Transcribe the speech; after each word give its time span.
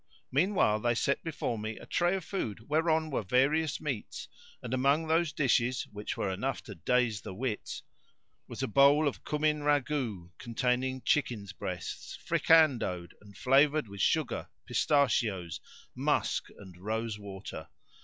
[FN#568] 0.01 0.27
Meanwhile, 0.33 0.79
they 0.79 0.95
set 0.95 1.23
before 1.23 1.59
me 1.59 1.77
a 1.77 1.85
tray 1.85 2.15
of 2.15 2.25
food 2.25 2.67
where 2.67 2.89
on 2.89 3.11
were 3.11 3.21
various 3.21 3.79
meats 3.79 4.27
and 4.63 4.73
among 4.73 5.05
those 5.05 5.31
dishes, 5.31 5.85
which 5.91 6.17
were 6.17 6.31
enough 6.31 6.63
to 6.63 6.73
daze 6.73 7.21
the 7.21 7.35
wits, 7.35 7.83
was 8.47 8.63
a 8.63 8.67
bowl 8.67 9.07
of 9.07 9.23
cumin 9.23 9.59
ragout 9.59 10.31
containing 10.39 11.03
chickens 11.03 11.53
breasts, 11.53 12.17
fricandoed[FN#569] 12.27 13.11
and 13.21 13.37
flavoured 13.37 13.87
with 13.87 14.01
sugar, 14.01 14.49
pistachios, 14.65 15.59
musk 15.93 16.45
and 16.57 16.77
rose 16.79 17.19
water. 17.19 17.67